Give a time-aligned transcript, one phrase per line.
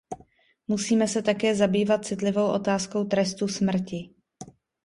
[0.67, 4.09] Musíme se také zabývat citlivou otázkou trestu smrti.